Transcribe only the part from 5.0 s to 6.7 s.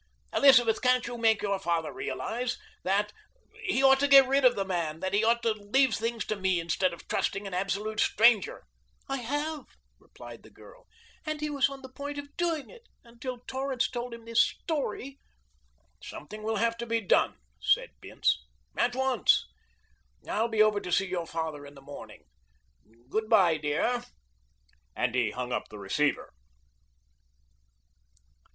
he ought to leave things to me